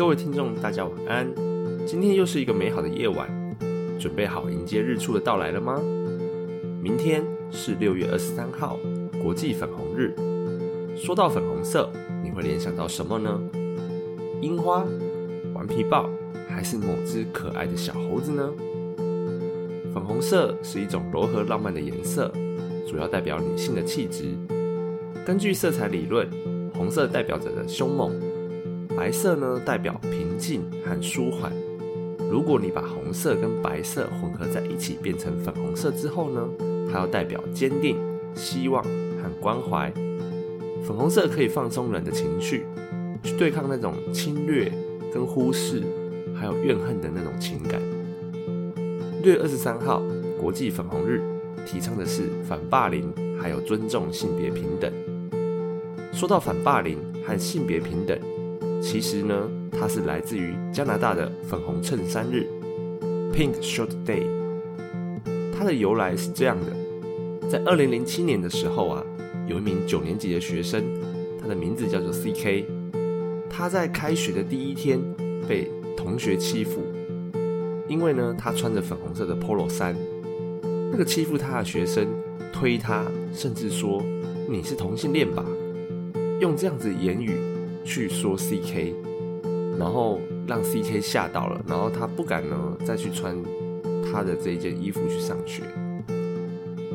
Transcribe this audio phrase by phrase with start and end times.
[0.00, 1.30] 各位听众，大家晚安。
[1.84, 3.28] 今天又是一个美好的夜晚，
[3.98, 5.78] 准备好迎接日出的到来了吗？
[6.82, 8.78] 明天是六月二十三号，
[9.22, 10.14] 国际粉红日。
[10.96, 11.90] 说到粉红色，
[12.24, 13.38] 你会联想到什么呢？
[14.40, 14.86] 樱花、
[15.52, 16.08] 顽皮豹，
[16.48, 18.50] 还是某只可爱的小猴子呢？
[19.92, 22.32] 粉红色是一种柔和浪漫的颜色，
[22.88, 24.34] 主要代表女性的气质。
[25.26, 26.26] 根据色彩理论，
[26.72, 28.18] 红色代表着的凶猛。
[28.96, 31.52] 白色呢，代表平静和舒缓。
[32.30, 36.48] 如果你把红色跟白色混合在一起变成粉红色之后呢，
[36.92, 37.96] 它要代表坚定、
[38.34, 39.92] 希望和关怀。
[40.86, 42.64] 粉红色可以放松人的情绪，
[43.22, 44.72] 去对抗那种侵略
[45.12, 45.82] 跟忽视，
[46.34, 47.80] 还有怨恨的那种情感。
[49.22, 50.02] 六月二十三号，
[50.40, 51.20] 国际粉红日，
[51.66, 54.92] 提倡的是反霸凌，还有尊重性别平等。
[56.12, 58.18] 说到反霸凌和性别平等。
[58.80, 62.46] 其实呢，它是来自于加拿大的粉红衬衫日
[63.32, 64.24] （Pink Shirt Day）。
[65.52, 69.04] 它的由来是这样的：在二零零七年的时候啊，
[69.46, 70.82] 有一名九年级的学生，
[71.40, 72.66] 他的名字叫做 C.K。
[73.50, 74.98] 他在开学的第一天
[75.46, 76.80] 被同学欺负，
[77.86, 79.94] 因为呢，他穿着粉红色的 Polo 衫。
[80.90, 82.06] 那个欺负他的学生
[82.52, 84.02] 推他，甚至说
[84.48, 85.44] ：“你是同性恋吧？”
[86.40, 87.49] 用这样子言语。
[87.84, 88.94] 去说 C.K，
[89.78, 93.36] 然后让 C.K 吓到了，然后他不敢呢再去穿
[94.04, 95.62] 他的这一件衣服去上学。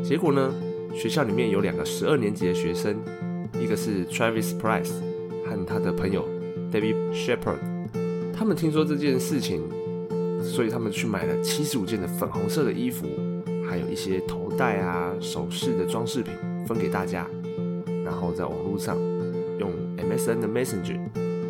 [0.03, 0.53] 结果呢，
[0.94, 2.95] 学校里面有两个十二年级的学生，
[3.59, 4.91] 一个是 Travis Price
[5.45, 6.28] 和他的朋友
[6.72, 7.58] David Shepard，
[8.33, 9.61] 他们听说这件事情，
[10.44, 13.08] 所以他们去买了七十五件的粉红色的衣服，
[13.67, 16.31] 还有一些头戴啊、首饰的装饰品
[16.67, 17.28] 分给大家，
[18.03, 18.95] 然后在网络上。
[19.59, 21.00] 用 MSN 的 Messenger，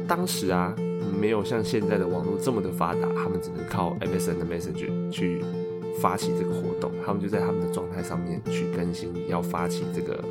[0.07, 0.75] 当时啊
[1.19, 5.41] 没有像现在的网络这么的发达，他们只能靠 MSN 的 Messenger 去
[5.99, 6.91] 发起这个活动。
[7.05, 10.23] 他们就在他们的状态上面去更新，要发起这个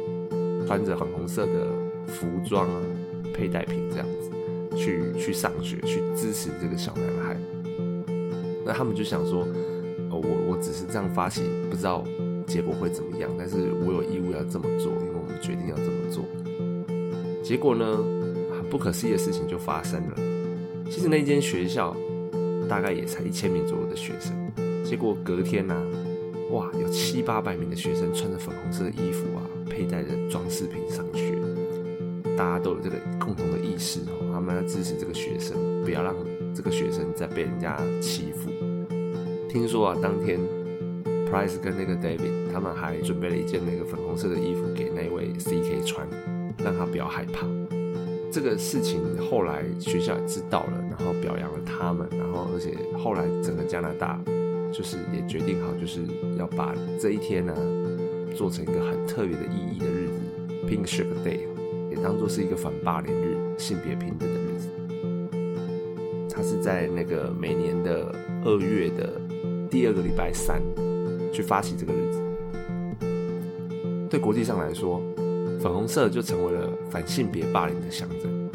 [0.67, 1.67] 穿着粉红色的
[2.07, 2.81] 服装啊、
[3.33, 7.37] 佩戴品这样子去去上学，去支持这个小男孩。
[8.65, 9.47] 那他们就想说，
[10.11, 12.05] 哦，我我只是这样发起，不知道
[12.47, 13.57] 结果会怎么样，但是
[13.87, 16.25] 我有义务要这么做，因为我们决定要这么做。
[17.45, 17.85] 结果呢，
[18.57, 20.17] 很不可思议的事情就发生了。
[20.91, 21.95] 其实那间学校
[22.67, 24.35] 大概也才一千名左右的学生，
[24.83, 25.77] 结果隔天呢，
[26.53, 31.35] 哇，有七八百名的学生穿着粉红色的衣服啊，佩戴着装饰品上学。
[32.35, 35.55] 大家都有这个共同的意识哦，他们要支持这个学生，
[35.85, 36.15] 不要让
[36.55, 38.51] 这个学生再被人家欺负。
[39.51, 40.41] 听说啊，当天
[41.31, 46.09] Price 跟那个 David 他们还准备了一件那个粉红色的衣服给那位 CK 穿。
[46.65, 47.47] 让他不要害怕。
[48.33, 54.21] 这个事情后来学校也知道了，然后表扬了他们，然后而且后来整个加拿大
[54.73, 56.01] 就是也决定好，就是
[56.37, 57.55] 要把这一天呢
[58.35, 60.21] 做成一个很特别的意义的日子
[60.67, 61.47] ，Pink Shirt Day，
[61.91, 64.69] 也当做是一个反霸凌日、性别平等的日子。
[66.29, 68.13] 它是在那个每年的
[68.45, 69.21] 二月的
[69.71, 70.61] 第二个礼拜三
[71.33, 72.21] 去发起这个日子。
[74.11, 75.01] 对国际上来说。
[75.65, 78.51] 粉红色就成为了反性别霸凌的象征。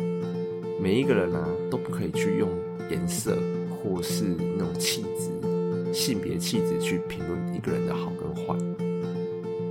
[0.80, 2.48] 每一个人啊，都不可以去用
[2.92, 3.36] 颜色
[3.72, 4.26] 或是
[4.56, 8.56] 那种气质、性别气质去评论一个人的好跟坏。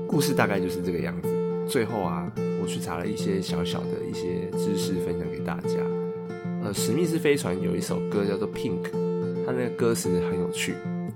[0.08, 1.28] 故事大概就是这个样子。
[1.68, 2.28] 最后啊，
[2.60, 5.76] 我去查了一些小小的一些知识，分享给大家。
[6.64, 8.82] 呃，史密斯飞船有一首歌叫做《Pink》，
[9.46, 10.74] 它那个歌词很有趣，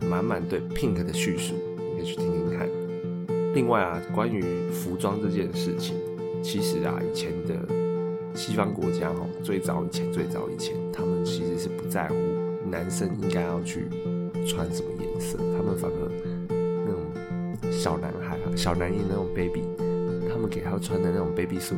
[0.09, 2.69] 满满对 Pink 的叙述，你可以去听听看。
[3.55, 4.41] 另外啊，关于
[4.71, 5.97] 服装这件事情。
[6.43, 7.55] 其实啊，以前的
[8.35, 12.17] 西方国家哈，最早以前、最早以前，他们其实是不在乎
[12.69, 13.87] 男生应该要去
[14.47, 16.11] 穿什么颜色，他们反而
[16.49, 19.63] 那种小男孩、小男婴那种 baby，
[20.29, 21.77] 他们给他穿的那种 baby suit，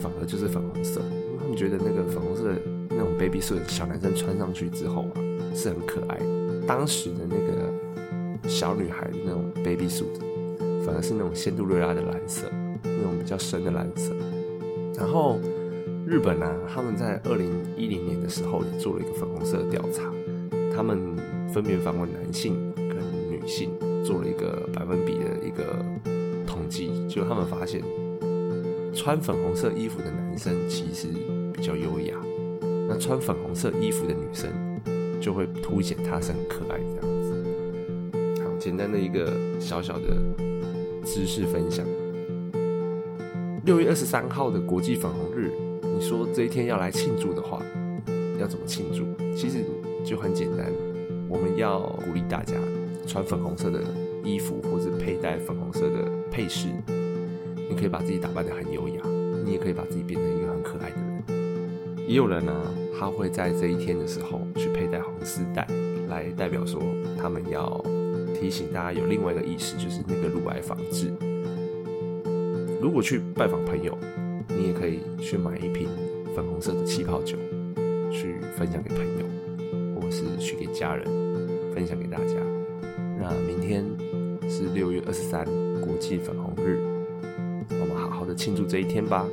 [0.00, 1.00] 反而就是粉红色，
[1.38, 2.60] 他们觉得那个粉红色的
[2.90, 5.20] 那种 baby suit 小男生穿上去之后啊，
[5.54, 6.66] 是很可爱的。
[6.66, 10.18] 当时的那个小女孩的那种 baby suit，
[10.84, 12.46] 反而是那种仙杜瑞拉的蓝色。
[12.82, 14.14] 那种比较深的蓝色，
[14.96, 15.38] 然后
[16.06, 20.02] 日本呢，他们在二零一零年的时候也做了一个粉红色的调查，
[20.74, 21.16] 他们
[21.48, 22.96] 分别访问男性跟
[23.30, 23.70] 女性，
[24.04, 25.84] 做了一个百分比的一个
[26.46, 27.82] 统计，就他们发现，
[28.94, 31.08] 穿粉红色衣服的男生其实
[31.52, 32.14] 比较优雅，
[32.88, 34.50] 那穿粉红色衣服的女生
[35.20, 38.42] 就会凸显她是很可爱这样子。
[38.42, 40.16] 好，简单的一个小小的
[41.04, 41.86] 知识分享。
[43.64, 45.48] 六月二十三号的国际粉红日，
[45.82, 47.62] 你说这一天要来庆祝的话，
[48.36, 49.04] 要怎么庆祝？
[49.36, 49.58] 其实
[50.04, 50.66] 就很简单，
[51.28, 52.54] 我们要鼓励大家
[53.06, 53.80] 穿粉红色的
[54.24, 56.66] 衣服，或者佩戴粉红色的配饰。
[57.70, 59.02] 你可以把自己打扮得很优雅，
[59.44, 62.08] 你也可以把自己变成一个很可爱的人。
[62.08, 62.52] 也有人呢，
[62.98, 65.64] 他会在这一天的时候去佩戴红丝带，
[66.08, 66.82] 来代表说
[67.16, 67.80] 他们要
[68.34, 71.12] 提醒大家有另外一个意识，就是那个乳癌防治。
[72.82, 73.96] 如果去拜访朋友，
[74.48, 75.88] 你也可以去买一瓶
[76.34, 77.36] 粉红色的气泡酒，
[78.10, 81.06] 去分享给朋友，或是去给家人
[81.72, 82.34] 分享给大家。
[83.20, 83.84] 那明天
[84.50, 85.44] 是六月二十三，
[85.80, 86.80] 国际粉红日，
[87.70, 89.24] 我们好好的庆祝这一天吧。